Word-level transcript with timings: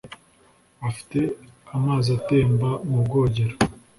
Afite 0.89 1.19
amazi 1.75 2.09
atemba 2.17 2.69
mu 2.89 2.97
bwogero 3.05 3.55